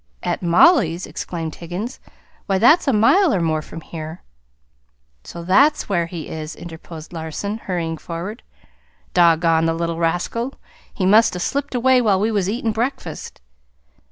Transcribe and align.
"At 0.23 0.41
Mollie's!" 0.41 1.05
exclaimed 1.05 1.53
Higgins. 1.53 1.99
"Why, 2.47 2.57
that's 2.57 2.87
a 2.87 2.91
mile 2.91 3.31
or 3.31 3.39
more 3.39 3.61
from 3.61 3.81
here." 3.81 4.23
"So 5.23 5.43
that's 5.43 5.89
where 5.89 6.07
he 6.07 6.27
is!" 6.27 6.55
interposed 6.55 7.13
Larson, 7.13 7.59
hurrying 7.59 7.99
forward. 7.99 8.41
"Doggone 9.13 9.67
the 9.67 9.75
little 9.75 9.99
rascal! 9.99 10.55
He 10.91 11.05
must 11.05 11.35
'a' 11.35 11.39
slipped 11.39 11.75
away 11.75 12.01
while 12.01 12.19
we 12.19 12.31
was 12.31 12.49
eatin' 12.49 12.71
breakfast." 12.71 13.41